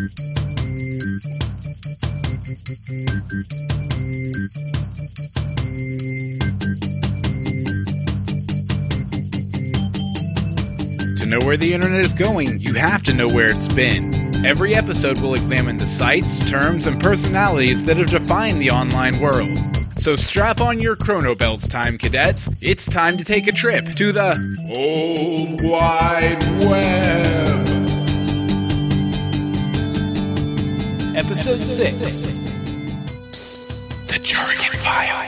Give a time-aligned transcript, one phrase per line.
[0.00, 0.06] To
[11.26, 14.14] know where the internet is going, you have to know where it's been.
[14.46, 19.50] Every episode will examine the sites, terms, and personalities that have defined the online world.
[19.98, 22.48] So strap on your chrono belts, time cadets.
[22.62, 24.30] It's time to take a trip to the
[24.74, 27.49] Old Wide Web.
[31.16, 32.06] Episode 6
[33.32, 35.26] Psst, The Jargon File.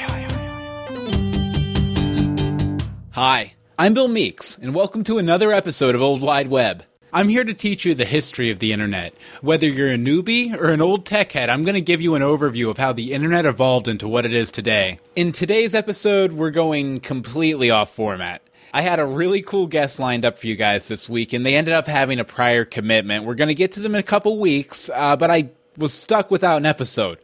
[3.10, 6.84] Hi, I'm Bill Meeks, and welcome to another episode of Old Wide Web.
[7.12, 9.14] I'm here to teach you the history of the internet.
[9.40, 12.22] Whether you're a newbie or an old tech head, I'm going to give you an
[12.22, 15.00] overview of how the internet evolved into what it is today.
[15.16, 18.40] In today's episode, we're going completely off format.
[18.72, 21.56] I had a really cool guest lined up for you guys this week, and they
[21.56, 23.24] ended up having a prior commitment.
[23.24, 26.30] We're going to get to them in a couple weeks, uh, but I was stuck
[26.30, 27.18] without an episode.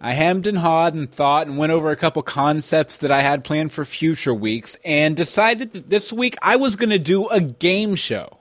[0.00, 3.44] I hemmed and hawed and thought and went over a couple concepts that I had
[3.44, 7.40] planned for future weeks and decided that this week I was going to do a
[7.40, 8.38] game show.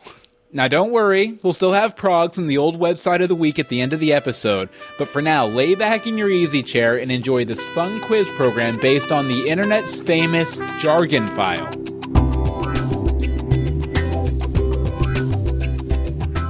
[0.51, 3.69] Now, don't worry, we'll still have progs in the old website of the week at
[3.69, 7.11] the end of the episode, but for now, lay back in your easy chair and
[7.11, 11.98] enjoy this fun quiz program based on the internet's famous jargon file.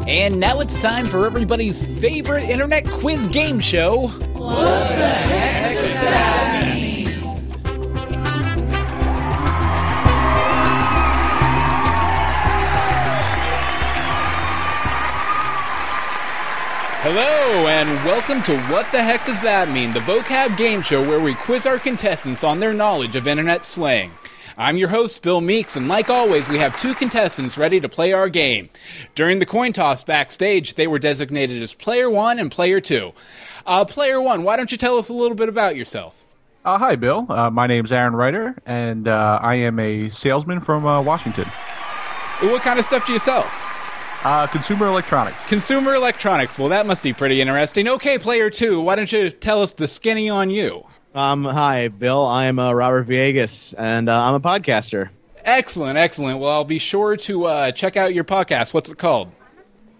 [0.10, 4.08] And now it's time for everybody's favorite internet quiz game show.
[4.08, 7.06] What the heck does that mean?
[17.04, 19.94] Hello, and welcome to What the Heck Does That Mean?
[19.94, 24.10] The vocab game show where we quiz our contestants on their knowledge of internet slang.
[24.58, 28.14] I'm your host, Bill Meeks, and like always, we have two contestants ready to play
[28.14, 28.70] our game.
[29.16, 33.12] During the coin toss backstage, they were designated as Player 1 and Player 2.
[33.66, 36.26] Uh, player 1, why don't you tell us a little bit about yourself?
[36.66, 37.26] Uh, hi, Bill.
[37.30, 41.46] Uh, my name's Aaron Ryder, and uh, I am a salesman from uh, Washington.
[42.42, 43.50] What kind of stuff do you sell?
[44.24, 45.46] Uh, consumer electronics.
[45.48, 46.60] Consumer electronics.
[46.60, 47.88] Well, that must be pretty interesting.
[47.88, 50.86] Okay, player two, why don't you tell us the skinny on you?
[51.16, 52.26] Um, hi, Bill.
[52.26, 55.10] I'm uh, Robert Viegas, and uh, I'm a podcaster.
[55.44, 56.40] Excellent, excellent.
[56.40, 58.74] Well, I'll be sure to uh, check out your podcast.
[58.74, 59.32] What's it called?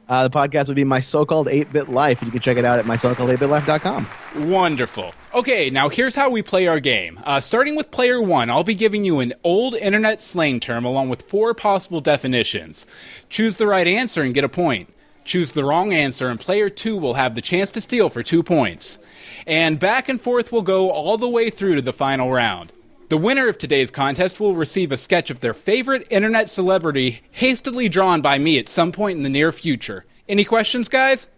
[0.08, 2.86] Uh, the podcast would be My So-Called 8-Bit Life, you can check it out at
[2.86, 4.08] mysocalled8bitlife.com.
[4.50, 5.14] Wonderful.
[5.36, 7.20] Okay, now here's how we play our game.
[7.26, 11.10] Uh, starting with player one, I'll be giving you an old internet slang term along
[11.10, 12.88] with four possible definitions.
[13.30, 14.90] Choose the right answer and get a point.
[15.30, 18.42] Choose the wrong answer, and player two will have the chance to steal for two
[18.42, 18.98] points.
[19.46, 22.72] And back and forth will go all the way through to the final round.
[23.10, 27.90] The winner of today's contest will receive a sketch of their favorite internet celebrity hastily
[27.90, 30.04] drawn by me at some point in the near future.
[30.28, 31.30] Any questions, guys?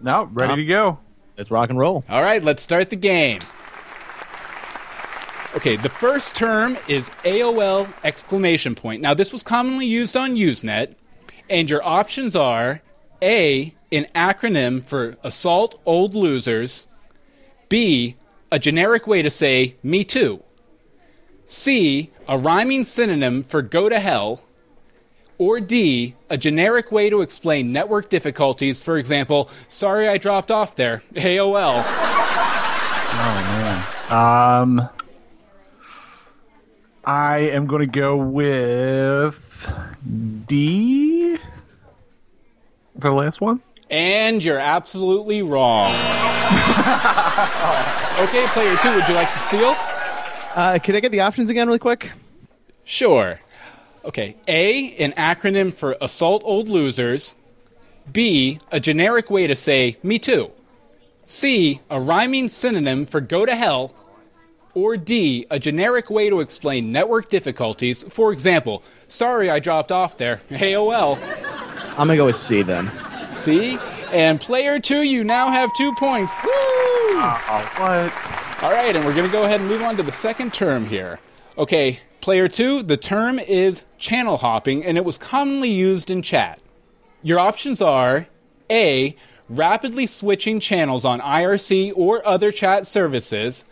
[0.00, 0.98] No, ready to go.
[1.38, 2.02] Let's rock and roll.
[2.08, 3.38] All right, let's start the game.
[5.54, 9.00] Okay, the first term is AOL exclamation point.
[9.00, 10.96] Now, this was commonly used on Usenet,
[11.48, 12.82] and your options are
[13.20, 16.86] A, an acronym for Assault Old Losers,
[17.68, 18.16] B,
[18.50, 20.42] a generic way to say me too,
[21.46, 24.42] C, a rhyming synonym for go to hell,
[25.38, 30.76] or D, a generic way to explain network difficulties, for example, sorry I dropped off
[30.76, 31.84] there, AOL.
[33.14, 34.62] Oh man.
[34.82, 34.88] Um,
[37.04, 39.74] I am going to go with
[40.46, 41.36] D
[42.94, 43.60] for the last one.
[43.90, 45.92] And you're absolutely wrong.
[48.20, 49.74] okay, player two, would you like to steal?
[50.54, 52.12] Uh, can I get the options again, really quick?
[52.84, 53.40] Sure.
[54.04, 57.34] Okay, A, an acronym for Assault Old Losers.
[58.12, 60.50] B, a generic way to say me too.
[61.24, 63.94] C, a rhyming synonym for go to hell.
[64.74, 68.04] Or D, a generic way to explain network difficulties.
[68.04, 70.36] For example, sorry I dropped off there.
[70.50, 71.18] AOL.
[71.90, 72.90] I'm gonna go with C then.
[73.32, 73.78] C,
[74.12, 76.34] and player two, you now have two points.
[76.44, 76.50] Woo!
[77.24, 78.62] Oh, what?
[78.62, 80.86] All right, and we're going to go ahead and move on to the second term
[80.86, 81.18] here.
[81.58, 86.60] Okay, player two, the term is channel hopping, and it was commonly used in chat.
[87.22, 88.28] Your options are
[88.70, 89.16] A,
[89.48, 93.64] rapidly switching channels on IRC or other chat services,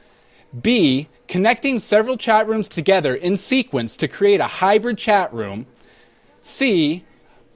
[0.58, 5.67] B, connecting several chat rooms together in sequence to create a hybrid chat room,
[6.43, 7.05] C,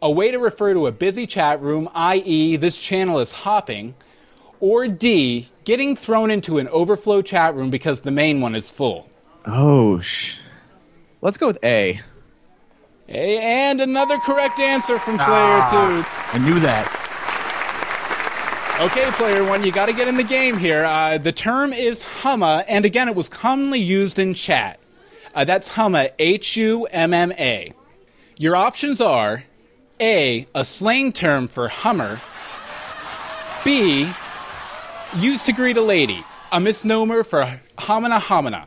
[0.00, 3.94] a way to refer to a busy chat room, i.e., this channel is hopping,
[4.61, 9.08] or D, getting thrown into an overflow chat room because the main one is full.
[9.47, 10.38] Oh, sh.
[11.20, 12.00] Let's go with A.
[13.08, 15.69] A, and another correct answer from player Ah.
[15.70, 16.38] two.
[16.38, 17.04] I knew that.
[18.81, 20.85] Okay, player one, you got to get in the game here.
[20.85, 24.81] Uh, the term is humma, and again, it was commonly used in chat.
[25.32, 27.73] Uh, that's humma, H U M M A.
[28.37, 29.44] Your options are
[30.00, 32.21] A, a slang term for hummer,
[33.65, 34.11] B,
[35.19, 38.67] used to greet a lady, a misnomer for homina homina,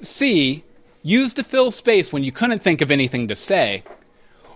[0.00, 0.64] C,
[1.04, 3.84] used to fill space when you couldn't think of anything to say,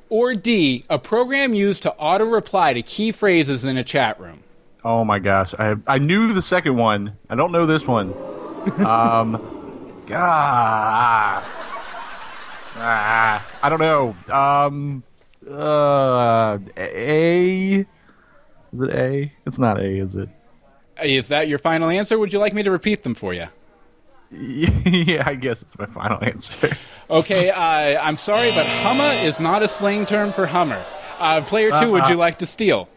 [0.08, 4.42] or D, a program used to auto reply to key phrases in a chat room.
[4.84, 7.16] Oh my gosh, I I knew the second one.
[7.28, 8.14] I don't know this one.
[8.78, 11.42] Um, God,
[12.76, 14.14] ah, I don't know.
[14.34, 15.02] Um,
[15.50, 17.86] uh, A.
[18.72, 19.32] Is it A?
[19.46, 20.28] It's not A, is it?
[21.02, 22.18] Is that your final answer?
[22.18, 23.46] Would you like me to repeat them for you?
[24.30, 26.76] yeah, I guess it's my final answer.
[27.08, 30.82] Okay, uh, I'm sorry, but humma is not a slang term for Hummer.
[31.18, 32.10] Uh, player 2 would Uh-uh.
[32.10, 32.88] you like to steal?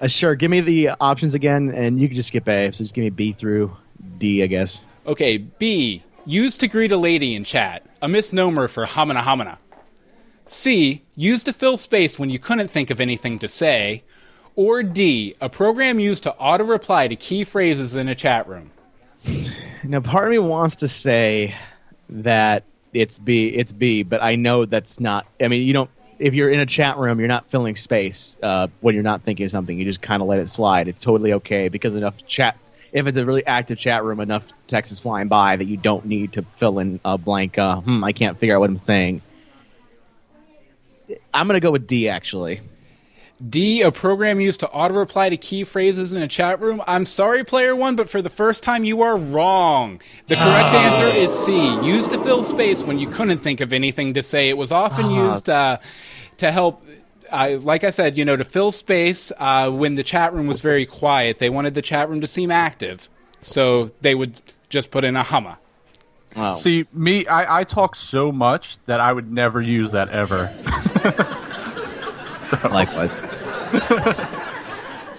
[0.00, 0.34] Uh, sure.
[0.34, 2.70] Give me the options again, and you can just skip A.
[2.72, 3.74] So just give me B through
[4.18, 4.84] D, I guess.
[5.06, 6.02] Okay, B.
[6.26, 9.58] Used to greet a lady in chat, a misnomer for homina homina.
[10.44, 11.04] C.
[11.14, 14.02] Used to fill space when you couldn't think of anything to say.
[14.54, 15.34] Or D.
[15.40, 18.70] A program used to auto reply to key phrases in a chat room.
[19.84, 21.54] Now, part of me wants to say
[22.08, 23.48] that it's B.
[23.48, 25.26] It's B, but I know that's not.
[25.40, 25.90] I mean, you don't.
[26.18, 29.44] If you're in a chat room, you're not filling space uh, when you're not thinking
[29.44, 29.78] of something.
[29.78, 30.88] You just kind of let it slide.
[30.88, 32.56] It's totally okay because enough chat.
[32.92, 36.06] If it's a really active chat room, enough text is flying by that you don't
[36.06, 37.58] need to fill in a blank.
[37.58, 39.20] Uh, hmm, I can't figure out what I'm saying.
[41.34, 42.08] I'm gonna go with D.
[42.08, 42.60] Actually,
[43.46, 46.82] D, a program used to auto reply to key phrases in a chat room.
[46.86, 50.00] I'm sorry, player one, but for the first time, you are wrong.
[50.28, 51.54] The correct answer is C,
[51.84, 54.48] used to fill space when you couldn't think of anything to say.
[54.48, 55.78] It was often used uh,
[56.38, 56.82] to help.
[57.30, 60.60] Uh, like I said, you know, to fill space uh, when the chat room was
[60.60, 61.38] very quiet.
[61.38, 63.10] They wanted the chat room to seem active,
[63.40, 64.40] so they would
[64.70, 65.58] just put in a humma.
[66.34, 66.54] wow.
[66.54, 70.54] See, me, I, I talk so much that I would never use that ever.
[72.70, 73.16] likewise.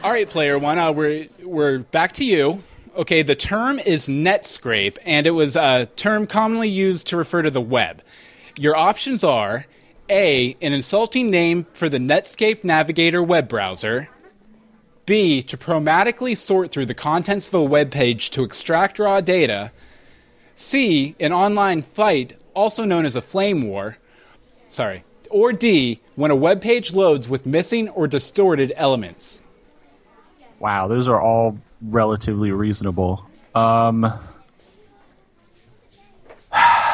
[0.04, 2.64] All right, player one, uh, we're we're back to you.
[2.96, 7.52] Okay, the term is Netscrape, and it was a term commonly used to refer to
[7.52, 8.02] the web.
[8.58, 9.66] Your options are
[10.10, 14.10] A, an insulting name for the Netscape Navigator web browser.
[15.06, 19.72] B, to chromatically sort through the contents of a web page to extract raw data.
[20.56, 23.98] C, an online fight, also known as a flame war.
[24.70, 25.04] Sorry.
[25.30, 29.42] Or D, when a web page loads with missing or distorted elements.
[30.60, 33.24] Wow, those are all relatively reasonable.
[33.54, 34.04] Um,
[36.52, 36.90] I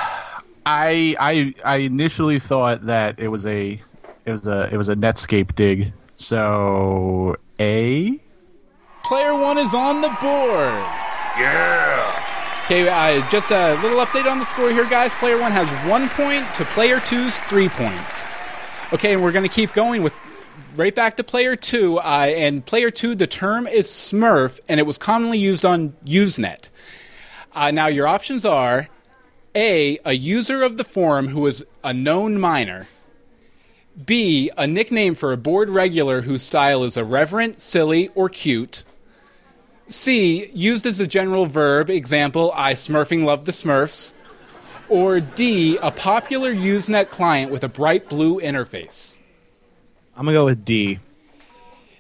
[0.66, 3.82] I I initially thought that it was a
[4.26, 5.94] it was a it was a Netscape dig.
[6.18, 8.20] So A.
[9.06, 10.84] Player one is on the board.
[11.40, 12.20] Yeah.
[12.66, 15.14] Okay, uh, just a little update on the score here, guys.
[15.16, 18.24] Player one has one point to player two's three points.
[18.92, 20.14] Okay, and we're going to keep going with
[20.76, 21.98] right back to player two.
[21.98, 26.70] Uh, and player two, the term is Smurf, and it was commonly used on Usenet.
[27.54, 28.90] Uh, now, your options are
[29.56, 32.88] A, a user of the forum who is a known minor.
[34.06, 38.84] B, a nickname for a board regular whose style is irreverent, silly, or cute.
[39.88, 44.14] C, used as a general verb, example, I smurfing love the Smurfs.
[44.94, 49.16] Or D, a popular Usenet client with a bright blue interface.
[50.16, 51.00] I'm gonna go with D.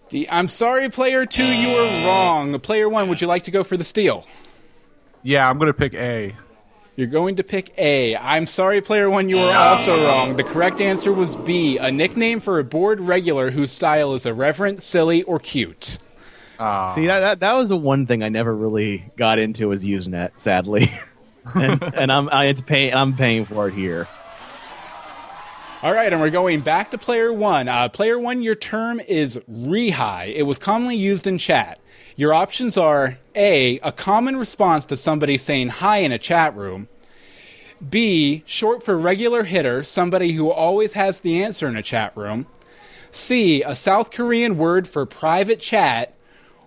[0.09, 2.59] D, I'm sorry, player two, you were wrong.
[2.59, 4.27] Player one, would you like to go for the steal?
[5.23, 6.35] Yeah, I'm gonna pick A.
[6.95, 8.15] You're going to pick A.
[8.15, 10.35] I'm sorry, player one, you were also wrong.
[10.35, 14.83] The correct answer was B, a nickname for a board regular whose style is irreverent,
[14.83, 15.97] silly, or cute.
[16.59, 16.85] Ah.
[16.85, 20.33] See that, that that was the one thing I never really got into was Usenet,
[20.35, 20.85] sadly,
[21.55, 24.07] and, and I'm I, it's pay, I'm paying for it here.
[25.81, 27.67] All right, and we're going back to player one.
[27.67, 30.33] Uh, player one, your term is rehi.
[30.33, 31.81] It was commonly used in chat.
[32.15, 36.87] Your options are A, a common response to somebody saying hi in a chat room.
[37.89, 42.45] B, short for regular hitter, somebody who always has the answer in a chat room.
[43.11, 46.15] C, a South Korean word for private chat.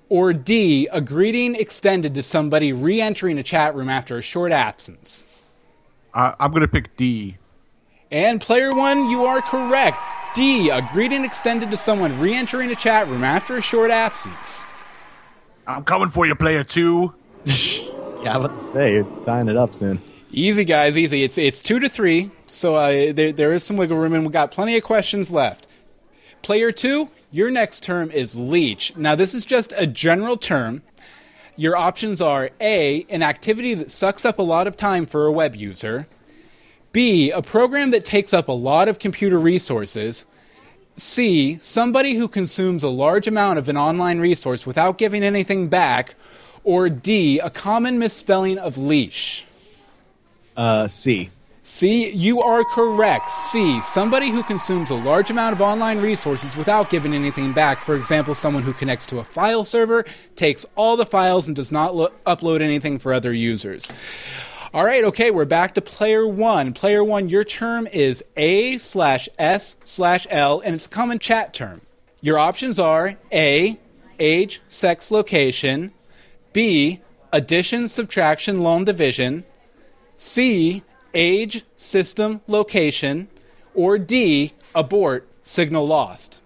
[0.08, 4.52] Or D, a greeting extended to somebody re entering a chat room after a short
[4.52, 5.24] absence.
[6.14, 7.36] I, I'm gonna pick D.
[8.10, 9.98] And player one, you are correct.
[10.34, 14.64] D, a greeting extended to someone re entering a chat room after a short absence.
[15.66, 17.14] I'm coming for you, player two.
[18.22, 20.02] Yeah, I'm about to say you're tying it up soon.
[20.32, 21.22] Easy, guys, easy.
[21.22, 24.32] It's it's two to three, so uh, there, there is some wiggle room, and we've
[24.32, 25.68] got plenty of questions left.
[26.42, 28.96] Player two, Your next term is leech.
[28.96, 30.80] Now, this is just a general term.
[31.54, 35.32] Your options are A, an activity that sucks up a lot of time for a
[35.32, 36.06] web user,
[36.92, 40.24] B, a program that takes up a lot of computer resources,
[40.96, 46.14] C, somebody who consumes a large amount of an online resource without giving anything back,
[46.64, 49.44] or D, a common misspelling of leash.
[50.56, 51.28] Uh, C.
[51.68, 53.28] C, you are correct.
[53.28, 57.80] C, somebody who consumes a large amount of online resources without giving anything back.
[57.80, 60.04] For example, someone who connects to a file server,
[60.36, 63.88] takes all the files, and does not lo- upload anything for other users.
[64.72, 66.72] All right, okay, we're back to player one.
[66.72, 71.52] Player one, your term is A slash S slash L, and it's a common chat
[71.52, 71.80] term.
[72.20, 73.76] Your options are A,
[74.20, 75.92] age, sex, location,
[76.52, 77.00] B,
[77.32, 79.44] addition, subtraction, long division,
[80.16, 83.28] C, age, system, location,
[83.74, 86.42] or D, abort, signal lost.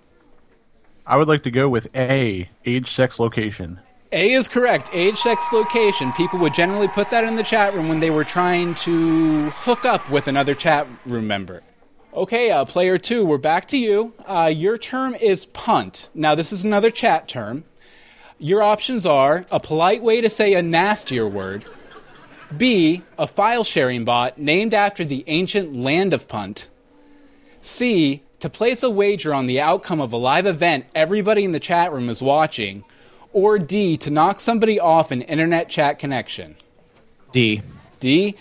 [1.06, 3.80] I would like to go with A, age, sex, location.
[4.12, 4.90] A is correct.
[4.92, 6.12] Age, sex, location.
[6.12, 9.84] People would generally put that in the chat room when they were trying to hook
[9.84, 11.62] up with another chat room member.
[12.12, 14.12] Okay, uh, player two, we're back to you.
[14.26, 16.10] Uh, your term is punt.
[16.12, 17.62] Now, this is another chat term.
[18.40, 21.64] Your options are a polite way to say a nastier word,
[22.56, 26.68] B, a file sharing bot named after the ancient land of punt,
[27.62, 31.60] C, to place a wager on the outcome of a live event everybody in the
[31.60, 32.84] chat room is watching,
[33.32, 36.56] or D, to knock somebody off an internet chat connection?
[37.32, 37.62] D.
[38.00, 38.34] D.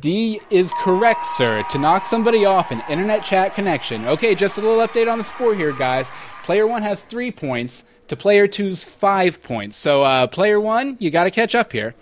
[0.00, 1.64] D is correct, sir.
[1.70, 4.06] To knock somebody off an internet chat connection.
[4.06, 6.10] Okay, just a little update on the score here, guys.
[6.44, 9.76] Player one has three points to player two's five points.
[9.76, 11.94] So, uh, player one, you got to catch up here.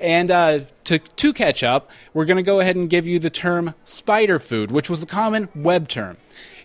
[0.00, 3.30] And uh, to, to catch up, we're going to go ahead and give you the
[3.30, 6.16] term spider food, which was a common web term.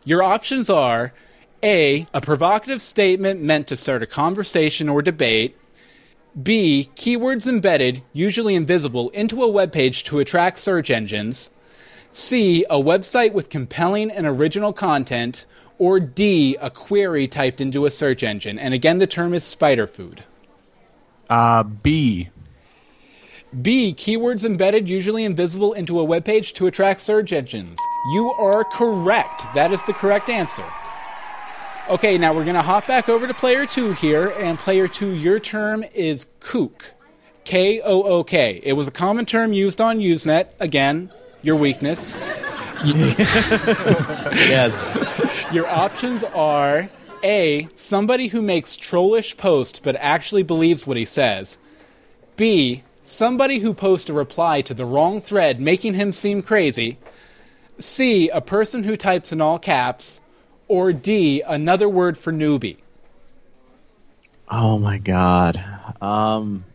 [0.04, 1.14] Your options are
[1.62, 5.56] A, a provocative statement meant to start a conversation or debate.
[6.42, 11.52] B, keywords embedded, usually invisible, into a web page to attract search engines.
[12.12, 15.46] C, a website with compelling and original content.
[15.78, 18.58] Or D, a query typed into a search engine.
[18.58, 20.24] And again, the term is spider food.
[21.30, 22.30] Uh, B.
[23.62, 27.80] B, keywords embedded, usually invisible, into a web page to attract search engines.
[28.12, 29.44] You are correct.
[29.54, 30.66] That is the correct answer.
[31.90, 35.12] Okay, now we're going to hop back over to player two here, and player two,
[35.12, 36.94] your term is kook.
[37.44, 38.60] K O O K.
[38.64, 40.48] It was a common term used on Usenet.
[40.60, 42.10] Again, your weakness.
[44.36, 44.94] Yes.
[45.52, 46.90] Your options are
[47.24, 51.58] A, somebody who makes trollish posts but actually believes what he says.
[52.36, 56.98] B, somebody who posts a reply to the wrong thread making him seem crazy.
[57.80, 60.22] C, a person who types in all caps.
[60.68, 62.78] Or D, another word for newbie.
[64.50, 65.64] oh my god.
[66.02, 66.66] Um.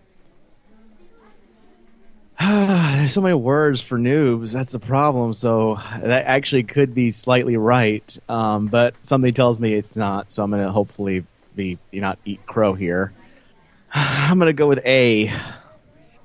[2.40, 4.52] There's so many words for noobs.
[4.52, 5.34] That's the problem.
[5.34, 10.32] So that actually could be slightly right, um, but something tells me it's not.
[10.32, 13.12] So I'm gonna hopefully be not eat crow here.
[13.92, 15.30] I'm gonna go with A.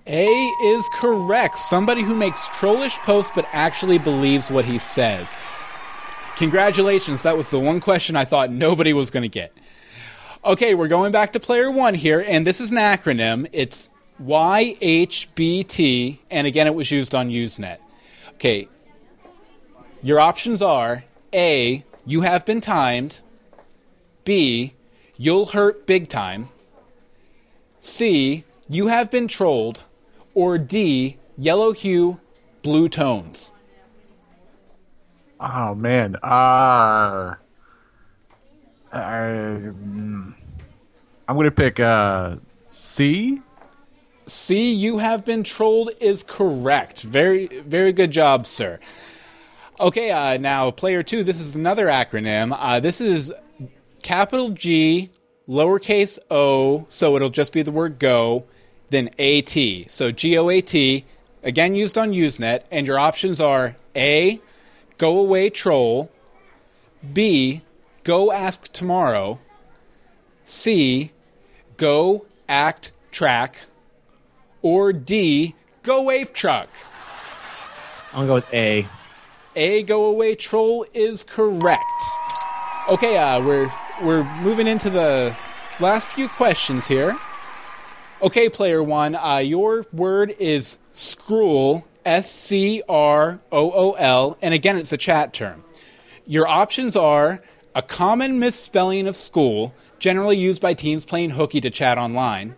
[0.08, 1.58] A is correct.
[1.58, 5.34] Somebody who makes trollish posts but actually believes what he says.
[6.36, 9.52] Congratulations, that was the one question I thought nobody was going to get.
[10.44, 13.48] Okay, we're going back to player one here, and this is an acronym.
[13.52, 13.90] It's
[14.22, 17.78] YHBT, and again, it was used on Usenet.
[18.36, 18.68] Okay,
[20.04, 23.22] your options are A, you have been timed,
[24.24, 24.74] B,
[25.18, 26.50] you'll hurt big time,
[27.80, 29.84] C, you have been trolled,
[30.36, 32.20] or D, yellow hue,
[32.62, 33.50] blue tones.
[35.40, 36.16] Oh man.
[36.18, 37.34] Uh,
[38.92, 40.34] I, mm,
[41.28, 42.36] I'm gonna pick uh,
[42.68, 43.42] C.
[44.28, 47.04] C, you have been trolled is correct.
[47.04, 48.80] Very, very good job, sir.
[49.80, 51.24] Okay, uh, now player two.
[51.24, 52.56] This is another acronym.
[52.58, 53.32] Uh, this is
[54.02, 55.10] capital G,
[55.48, 58.46] lowercase o, so it'll just be the word go,
[58.96, 59.92] then AT.
[59.92, 61.06] So G O A T,
[61.44, 64.40] again used on Usenet, and your options are A,
[64.98, 66.10] go away troll,
[67.14, 67.62] B,
[68.04, 69.40] go ask tomorrow,
[70.44, 71.12] C,
[71.78, 73.58] go act track,
[74.62, 76.70] or D, go wave truck.
[78.14, 78.88] I'm gonna go with A.
[79.58, 82.02] A go away troll is correct.
[82.88, 83.72] Okay, uh, we're
[84.02, 85.36] we're moving into the
[85.80, 87.18] last few questions here.
[88.22, 94.54] Okay, player one, uh, your word is scroll, S C R O O L, and
[94.54, 95.66] again, it's a chat term.
[96.26, 97.42] Your options are
[97.76, 102.56] a common misspelling of school, generally used by teams playing hooky to chat online.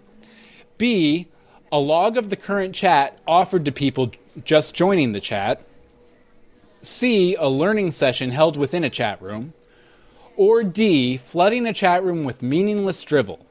[0.77, 1.27] B,
[1.71, 4.11] a log of the current chat offered to people
[4.45, 5.59] just joining the chat.
[6.83, 9.53] C, a learning session held within a chat room.
[10.35, 13.46] Or D, flooding a chat room with meaningless drivel.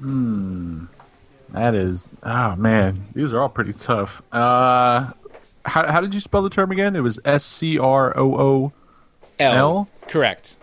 [0.00, 4.22] That is, oh man, these are all pretty tough.
[4.32, 5.12] Uh,
[5.64, 6.96] how, how did you spell the term again?
[6.96, 8.72] It was S C R O O
[9.38, 9.88] L.
[10.08, 10.56] Correct.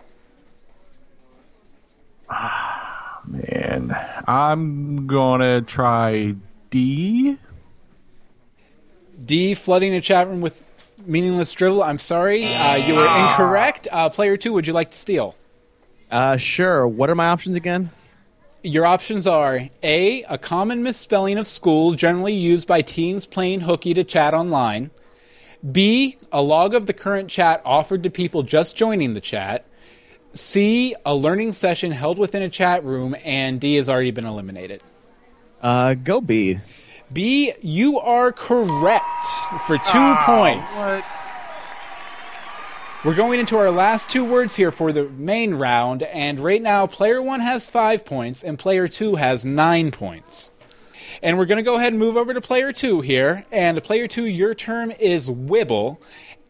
[2.29, 3.95] Ah, man,
[4.27, 6.35] I'm gonna try
[6.69, 7.37] D.
[9.23, 10.65] D, flooding a chat room with
[11.05, 11.83] meaningless drivel.
[11.83, 13.87] I'm sorry, uh, you were incorrect.
[13.91, 15.35] Uh, player two, would you like to steal?
[16.09, 16.87] Uh, sure.
[16.87, 17.89] What are my options again?
[18.63, 23.93] Your options are A, a common misspelling of school generally used by teens playing hooky
[23.95, 24.91] to chat online.
[25.71, 29.65] B, a log of the current chat offered to people just joining the chat.
[30.33, 33.15] C, a learning session held within a chat room.
[33.23, 34.83] And D has already been eliminated.
[35.61, 36.59] Uh, go B.
[37.11, 39.25] B, you are correct
[39.65, 40.77] for two points.
[40.77, 41.03] What?
[43.03, 46.85] We're going into our last two words here for the main round, and right now,
[46.85, 50.51] player one has five points, and player two has nine points.
[51.23, 53.43] And we're going to go ahead and move over to player two here.
[53.51, 55.97] And player two, your term is Wibble.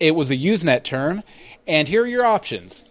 [0.01, 1.23] It was a Usenet term.
[1.67, 2.85] And here are your options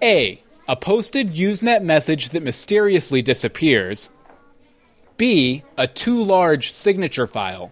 [0.00, 4.08] A, a posted Usenet message that mysteriously disappears.
[5.18, 7.70] B, a too large signature file.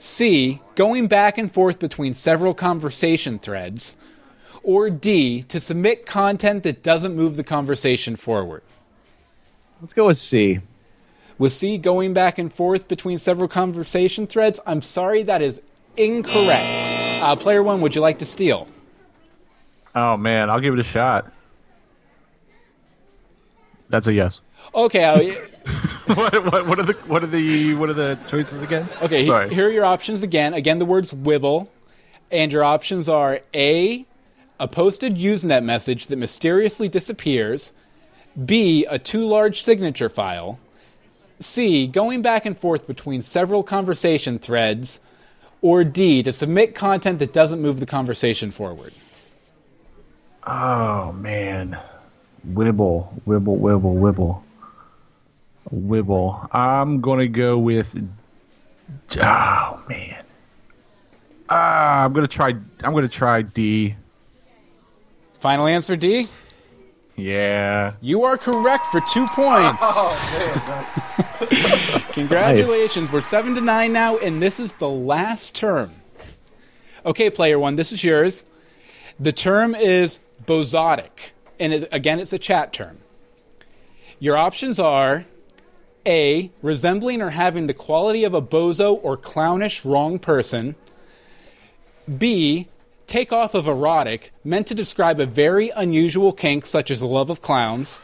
[0.00, 3.98] C, going back and forth between several conversation threads.
[4.62, 8.62] Or D, to submit content that doesn't move the conversation forward.
[9.82, 10.60] Let's go with C.
[11.36, 15.60] With C going back and forth between several conversation threads, I'm sorry, that is
[15.98, 17.22] incorrect.
[17.22, 18.68] Uh, player one, would you like to steal?
[19.94, 21.30] Oh man, I'll give it a shot.
[23.90, 24.40] That's a yes.
[24.74, 25.34] Okay, uh,
[26.14, 28.88] what, what, what are the what are the what are the choices again?
[29.02, 29.26] okay.
[29.26, 29.54] Sorry.
[29.54, 30.54] Here are your options again.
[30.54, 31.68] Again, the words "wibble,"
[32.30, 34.06] and your options are A,
[34.58, 37.72] a posted Usenet message that mysteriously disappears.
[38.44, 40.58] B, a too large signature file.
[41.40, 45.00] C, going back and forth between several conversation threads.
[45.62, 48.94] Or D, to submit content that doesn't move the conversation forward.
[50.46, 51.78] Oh man,
[52.48, 54.42] wibble, wibble, wibble, wibble,
[55.72, 56.48] wibble.
[56.52, 57.94] I'm gonna go with.
[59.18, 60.24] Oh man.
[61.48, 62.50] Ah, I'm gonna try.
[62.82, 63.94] I'm gonna try D.
[65.38, 66.28] Final answer D?
[67.16, 67.94] Yeah.
[68.00, 69.82] You are correct for two points.
[71.42, 73.10] Oh, Congratulations.
[73.10, 75.90] We're seven to nine now, and this is the last term.
[77.06, 78.44] Okay, player one, this is yours.
[79.18, 82.98] The term is bozotic, and it, again, it's a chat term.
[84.18, 85.24] Your options are
[86.06, 90.74] A, resembling or having the quality of a bozo or clownish wrong person.
[92.18, 92.68] B,
[93.06, 98.02] takeoff of erotic, meant to describe a very unusual kink such as love of clowns.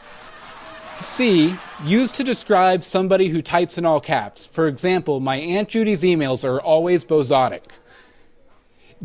[0.99, 4.45] C, used to describe somebody who types in all caps.
[4.45, 7.63] For example, my Aunt Judy's emails are always bozotic.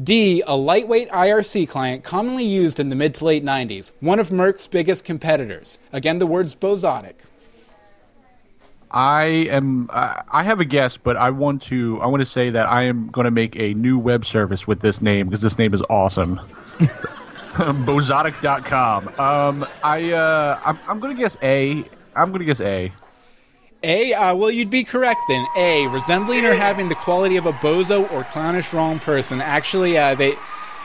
[0.03, 4.31] D, a lightweight IRC client commonly used in the mid to late 90s, one of
[4.31, 5.79] mIRC's biggest competitors.
[5.93, 7.17] Again, the word's bozotic.
[8.93, 9.89] I am.
[9.91, 11.99] I have a guess, but I want to.
[12.01, 14.81] I want to say that I am going to make a new web service with
[14.81, 16.37] this name because this name is awesome.
[17.55, 19.09] Bozotic.com.
[19.19, 20.13] Um, I.
[20.13, 21.85] Uh, I'm, I'm going to guess A.
[22.15, 22.93] I'm going to guess A.
[23.85, 25.45] A, uh, well, you'd be correct then.
[25.57, 29.41] A, resembling or having the quality of a bozo or clownish wrong person.
[29.41, 30.37] Actually, uh, they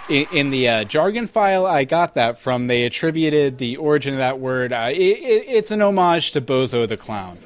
[0.09, 4.19] in, in the uh, jargon file I got that from, they attributed the origin of
[4.19, 4.73] that word.
[4.73, 7.37] Uh, it, it, it's an homage to Bozo the Clown.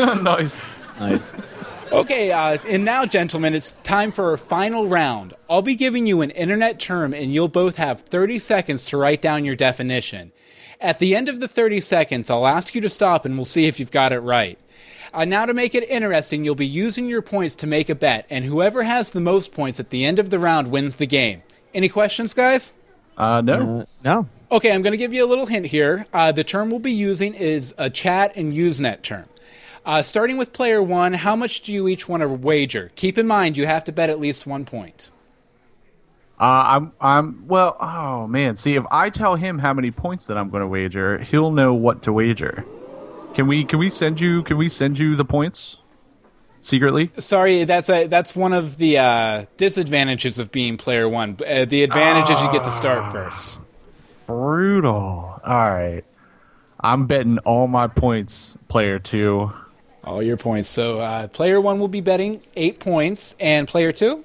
[0.22, 0.60] nice.
[0.98, 1.34] Nice.
[1.92, 5.34] Okay, uh, and now, gentlemen, it's time for our final round.
[5.48, 9.20] I'll be giving you an internet term, and you'll both have 30 seconds to write
[9.20, 10.32] down your definition.
[10.80, 13.66] At the end of the 30 seconds, I'll ask you to stop, and we'll see
[13.66, 14.58] if you've got it right.
[15.12, 18.24] Uh, now, to make it interesting, you'll be using your points to make a bet,
[18.30, 21.42] and whoever has the most points at the end of the round wins the game.
[21.74, 22.72] Any questions, guys?
[23.18, 23.80] Uh, no.
[23.80, 24.28] Uh, no.
[24.52, 26.06] Okay, I'm going to give you a little hint here.
[26.12, 29.26] Uh, the term we'll be using is a chat and Usenet term.
[29.84, 32.90] Uh, starting with player one, how much do you each want to wager?
[32.96, 35.10] Keep in mind, you have to bet at least one point.
[36.38, 36.92] Uh, I'm.
[37.00, 37.46] I'm.
[37.46, 37.76] Well.
[37.80, 38.56] Oh man.
[38.56, 41.74] See, if I tell him how many points that I'm going to wager, he'll know
[41.74, 42.64] what to wager.
[43.34, 43.64] Can we?
[43.64, 44.42] Can we send you?
[44.44, 45.76] Can we send you the points?
[46.60, 47.10] secretly.
[47.18, 51.36] Sorry, that's a that's one of the uh, disadvantages of being player one.
[51.46, 53.58] Uh, the advantage is you get to start first.
[54.26, 54.92] Brutal.
[54.94, 56.02] All right.
[56.82, 59.52] I'm betting all my points, player two.
[60.04, 60.68] All your points.
[60.68, 64.24] So uh, player one will be betting eight points, and player two,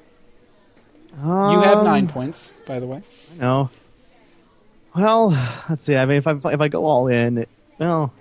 [1.21, 3.01] Um, you have nine points, by the way.
[3.39, 3.69] No.
[4.95, 5.29] Well,
[5.69, 5.95] let's see.
[5.97, 7.45] I mean, if I if I go all in,
[7.77, 8.13] well,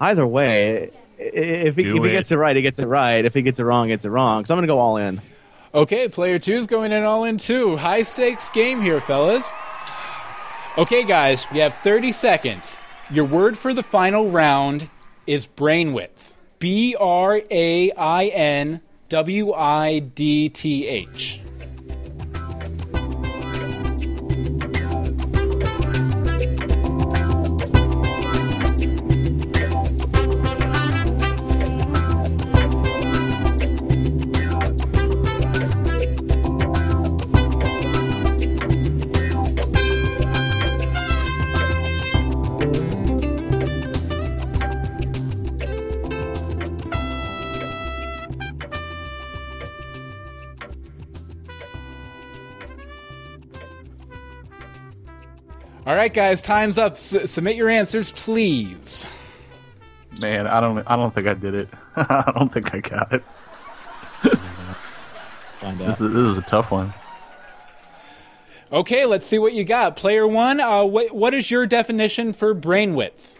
[0.00, 3.24] either way, i- if he, if he gets it right, he gets it right.
[3.24, 4.44] If he gets it wrong, he gets it wrong.
[4.44, 5.20] So I'm gonna go all in.
[5.72, 7.76] Okay, player too is going in all in two.
[7.76, 9.52] High stakes game here, fellas.
[10.76, 12.78] Okay, guys, you have 30 seconds.
[13.10, 14.88] Your word for the final round
[15.26, 16.33] is brain width.
[16.64, 21.43] B R A I N W I D T H.
[56.04, 56.92] right, guys, time's up.
[56.92, 59.06] S- submit your answers, please.
[60.20, 60.78] Man, I don't.
[60.86, 61.68] I don't think I did it.
[61.96, 63.24] I don't think I got it.
[65.60, 66.92] Find This is, this is a tough one.
[68.70, 69.96] Okay, let's see what you got.
[69.96, 73.34] Player one, uh, what, what is your definition for brain width?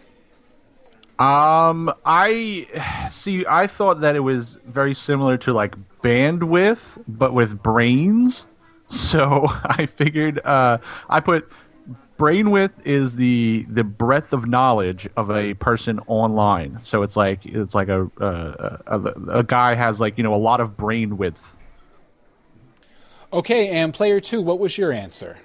[1.18, 2.66] Um, I
[3.12, 3.44] see.
[3.46, 8.46] I thought that it was very similar to like bandwidth, but with brains.
[8.86, 10.76] So I figured uh,
[11.08, 11.50] I put
[12.16, 16.80] brain width is the the breadth of knowledge of a person online.
[16.82, 19.00] So it's like it's like a a, a,
[19.38, 21.56] a guy has like you know a lot of brain width.
[23.32, 25.38] Okay, and player two, what was your answer?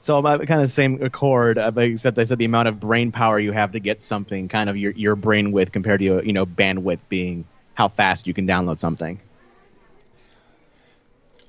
[0.00, 2.78] So I'm kind of the same accord, uh, but except I said the amount of
[2.78, 6.04] brain power you have to get something, kind of your your brain width compared to
[6.24, 9.20] you know bandwidth being how fast you can download something.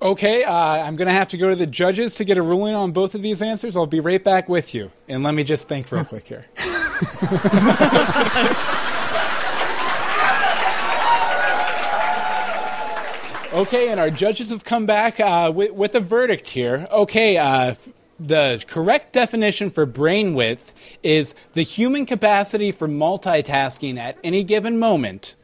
[0.02, 2.76] Okay, uh, I'm going to have to go to the judges to get a ruling
[2.76, 3.78] on both of these answers.
[3.78, 4.92] I'll be right back with you.
[5.08, 6.44] And let me just think real quick here.
[13.54, 16.88] okay, and our judges have come back uh, with, with a verdict here.
[16.92, 17.76] Okay, uh,
[18.20, 24.78] the correct definition for brain width is the human capacity for multitasking at any given
[24.78, 25.38] moment.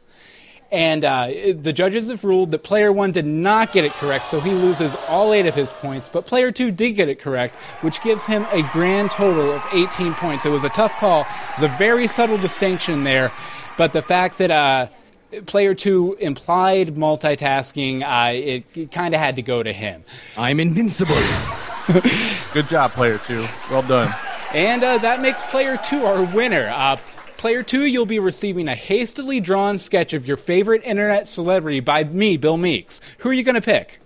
[0.72, 4.40] And uh, the judges have ruled that player one did not get it correct, so
[4.40, 6.08] he loses all eight of his points.
[6.08, 10.14] But player two did get it correct, which gives him a grand total of 18
[10.14, 10.46] points.
[10.46, 11.20] It was a tough call.
[11.20, 13.30] It was a very subtle distinction there.
[13.76, 14.86] But the fact that uh,
[15.44, 20.02] player two implied multitasking, uh, it, it kind of had to go to him.
[20.38, 21.14] I'm invincible.
[22.54, 23.46] Good job, player two.
[23.70, 24.14] Well done.
[24.54, 26.70] And uh, that makes player two our winner.
[26.74, 26.96] Uh,
[27.42, 32.04] player two, you'll be receiving a hastily drawn sketch of your favorite internet celebrity by
[32.04, 33.00] me, Bill Meeks.
[33.18, 33.98] Who are you going to pick?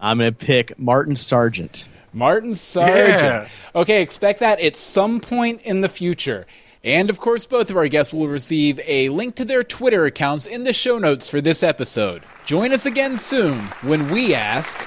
[0.00, 1.86] I'm gonna pick Martin Sargent.
[2.12, 2.98] Martin Sargent.
[2.98, 3.48] Yeah.
[3.76, 6.44] Okay, expect that at some point in the future.
[6.82, 10.46] And of course, both of our guests will receive a link to their Twitter accounts
[10.46, 12.24] in the show notes for this episode.
[12.44, 14.84] Join us again soon when we ask.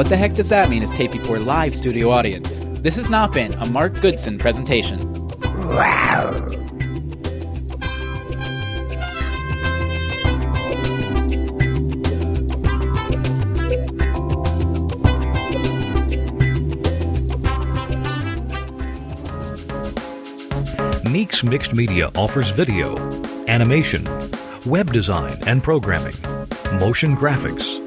[0.00, 2.60] What the heck does that mean is taped before live studio audience?
[2.80, 4.98] This has not been a Mark Goodson presentation.
[21.12, 22.96] Meeks Mixed Media offers video,
[23.48, 24.08] animation,
[24.64, 26.16] web design and programming,
[26.80, 27.79] motion graphics.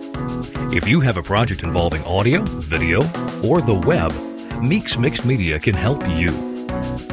[0.75, 3.01] If you have a project involving audio, video,
[3.43, 4.11] or the web,
[4.59, 6.31] Meeks Mixed Media can help you.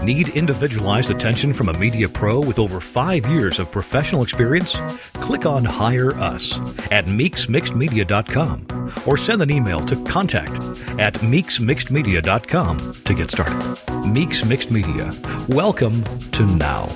[0.02, 4.78] Need individualized attention from a media pro with over five years of professional experience?
[5.12, 6.54] Click on Hire Us
[6.90, 10.54] at meeksmixedmedia.com or send an email to contact
[10.98, 14.08] at meeksmixedmedia.com to get started.
[14.10, 15.12] Meeks Mixed Media.
[15.48, 16.86] Welcome to now.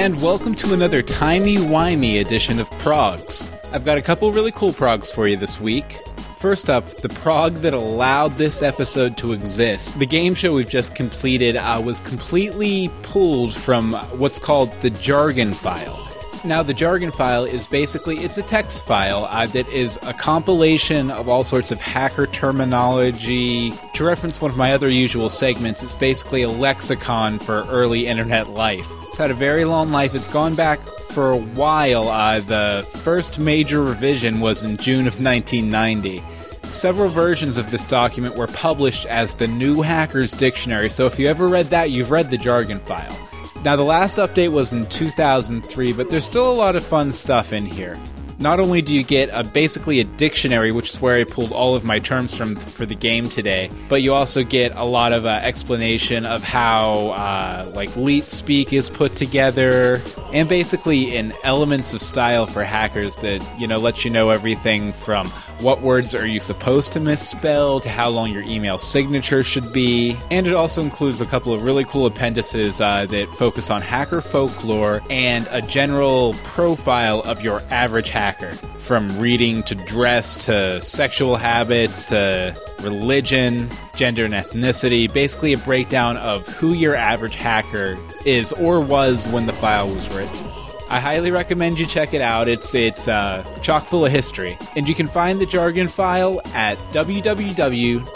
[0.00, 3.46] And welcome to another timey-wimey edition of Progs.
[3.70, 5.98] I've got a couple really cool progs for you this week.
[6.38, 9.98] First up, the prog that allowed this episode to exist.
[9.98, 15.52] The game show we've just completed uh, was completely pulled from what's called the jargon
[15.52, 16.09] file.
[16.42, 21.10] Now, the jargon file is basically it's a text file uh, that is a compilation
[21.10, 23.74] of all sorts of hacker terminology.
[23.94, 28.48] To reference one of my other usual segments, it's basically a lexicon for early internet
[28.48, 28.90] life.
[29.08, 30.14] It's had a very long life.
[30.14, 32.08] It's gone back for a while.
[32.08, 36.22] Uh, the first major revision was in June of 1990.
[36.70, 41.26] Several versions of this document were published as the New Hackers Dictionary, so if you
[41.26, 43.29] ever read that, you've read the jargon file.
[43.62, 47.52] Now, the last update was in 2003, but there's still a lot of fun stuff
[47.52, 47.94] in here.
[48.38, 51.74] Not only do you get a basically a dictionary, which is where I pulled all
[51.74, 55.26] of my terms from for the game today, but you also get a lot of
[55.26, 60.00] uh, explanation of how uh, like leet speak is put together,
[60.32, 64.90] and basically in elements of style for hackers that you know let you know everything
[64.90, 65.30] from
[65.62, 70.16] what words are you supposed to misspell to how long your email signature should be.
[70.30, 74.20] And it also includes a couple of really cool appendices uh, that focus on hacker
[74.20, 78.52] folklore and a general profile of your average hacker.
[78.78, 85.12] From reading to dress to sexual habits to religion, gender, and ethnicity.
[85.12, 90.08] Basically, a breakdown of who your average hacker is or was when the file was
[90.14, 90.49] written.
[90.90, 92.48] I highly recommend you check it out.
[92.48, 96.78] It's it's uh, chock full of history, and you can find the jargon file at
[96.92, 98.10] www.catb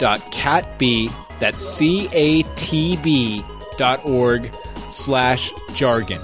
[1.39, 3.43] that's c a t b
[3.77, 4.53] dot org
[4.91, 6.21] slash jargon.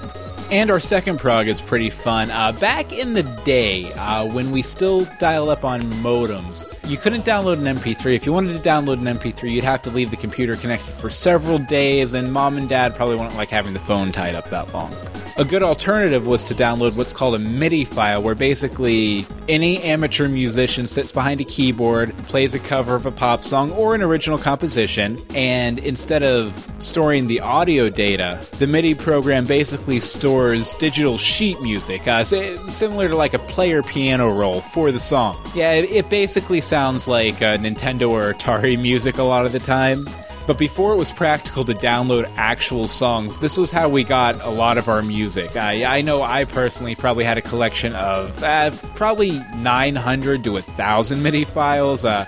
[0.50, 2.30] And our second prog is pretty fun.
[2.30, 7.24] Uh, back in the day, uh, when we still dial up on modems, you couldn't
[7.24, 8.14] download an MP3.
[8.14, 11.08] If you wanted to download an MP3, you'd have to leave the computer connected for
[11.08, 14.74] several days, and mom and dad probably wouldn't like having the phone tied up that
[14.74, 14.94] long.
[15.38, 20.28] A good alternative was to download what's called a MIDI file, where basically any amateur
[20.28, 24.36] musician sits behind a keyboard, plays a cover of a pop song or an original
[24.36, 31.58] composition, and instead of storing the audio data, the MIDI program basically stores digital sheet
[31.62, 35.40] music, uh, similar to like a player piano roll for the song.
[35.54, 40.06] Yeah, it, basically sounds like uh, Nintendo or Atari music a lot of the time.
[40.46, 44.50] But before it was practical to download actual songs, this was how we got a
[44.50, 45.56] lot of our music.
[45.56, 51.22] I, I know I personally probably had a collection of uh, probably 900 to 1,000
[51.22, 52.24] MIDI files uh,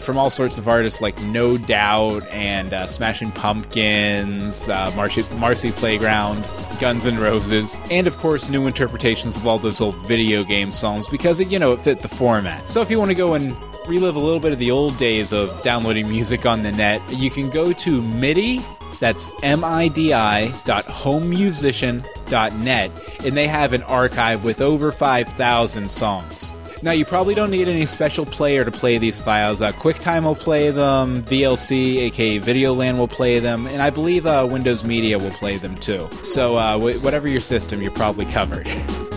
[0.00, 5.70] from all sorts of artists like No Doubt and uh, Smashing Pumpkins, uh, Marcy, Marcy
[5.72, 6.44] Playground,
[6.80, 11.06] Guns N' Roses, and of course new interpretations of all those old video game songs
[11.08, 12.68] because, it, you know, it fit the format.
[12.68, 13.54] So if you want to go and
[13.88, 17.30] relive a little bit of the old days of downloading music on the net, you
[17.30, 18.60] can go to MIDI,
[19.00, 22.90] that's M-I-D-I dot homemusician.net,
[23.24, 26.52] and they have an archive with over 5,000 songs.
[26.80, 29.60] Now, you probably don't need any special player to play these files.
[29.60, 34.46] Uh, QuickTime will play them, VLC, aka VideoLAN, will play them, and I believe uh,
[34.48, 36.08] Windows Media will play them too.
[36.22, 38.68] So, uh, whatever your system, you're probably covered.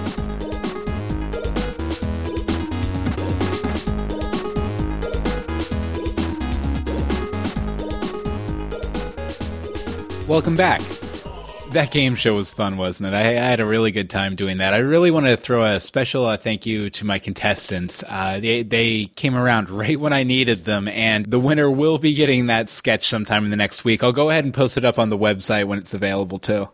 [10.32, 10.80] Welcome back.
[11.72, 13.14] That game show was fun, wasn't it?
[13.14, 14.74] I, I, had a really good time doing that.
[14.74, 18.02] I really want to throw a special uh, thank you to my contestants.
[18.08, 22.14] Uh, they they came around right when I needed them, and the winner will be
[22.14, 24.06] getting that sketch sometime in the next week.
[24.06, 26.70] I'll go ahead and post it up on the website when it's available too.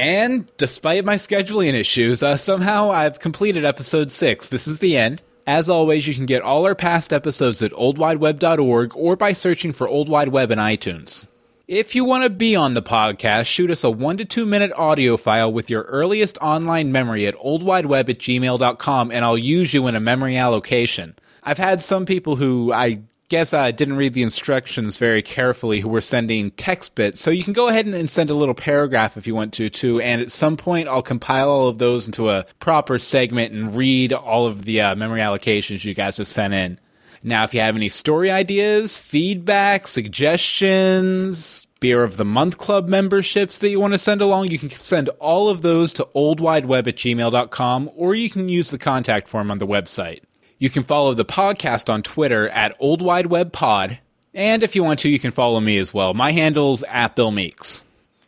[0.00, 4.48] And despite my scheduling issues, uh, somehow I've completed episode six.
[4.48, 5.20] This is the end.
[5.46, 9.86] As always, you can get all our past episodes at oldwideweb.org or by searching for
[9.86, 11.26] Old Wide Web in iTunes.
[11.68, 14.72] If you want to be on the podcast, shoot us a one to two minute
[14.74, 19.86] audio file with your earliest online memory at oldwideweb at gmail.com and I'll use you
[19.86, 21.14] in a memory allocation.
[21.42, 25.88] I've had some people who I guess I didn't read the instructions very carefully who
[25.88, 27.20] were sending text bits.
[27.20, 30.00] So you can go ahead and send a little paragraph if you want to, too.
[30.00, 34.12] And at some point, I'll compile all of those into a proper segment and read
[34.12, 36.78] all of the uh, memory allocations you guys have sent in.
[37.22, 43.58] Now, if you have any story ideas, feedback, suggestions, Beer of the Month Club memberships
[43.58, 46.96] that you want to send along, you can send all of those to oldwideweb at
[46.96, 50.20] gmail.com or you can use the contact form on the website.
[50.60, 53.98] You can follow the podcast on Twitter at Old Wide Web Pod.
[54.34, 56.12] And if you want to, you can follow me as well.
[56.12, 57.82] My handle's at Bill Meeks.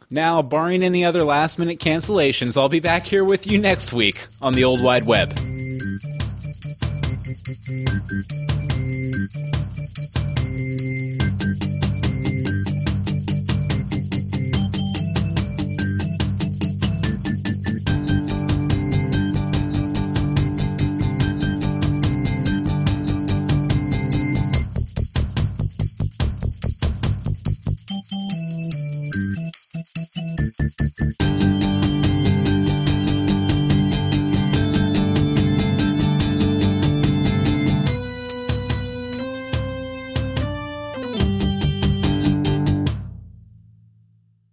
[0.08, 4.26] Now, barring any other last minute cancellations, I'll be back here with you next week
[4.40, 5.28] on the Old Wide Web.